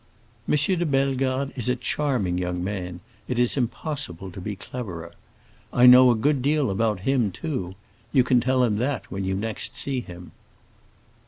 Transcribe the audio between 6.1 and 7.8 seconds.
good deal about him too;